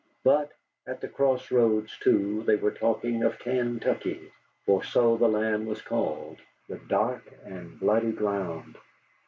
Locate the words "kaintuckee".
3.37-4.31